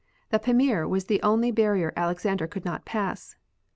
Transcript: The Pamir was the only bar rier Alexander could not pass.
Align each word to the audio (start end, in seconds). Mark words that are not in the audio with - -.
The 0.31 0.39
Pamir 0.39 0.87
was 0.87 1.05
the 1.05 1.21
only 1.21 1.51
bar 1.51 1.73
rier 1.73 1.93
Alexander 1.95 2.47
could 2.47 2.65
not 2.65 2.85
pass. 2.85 3.35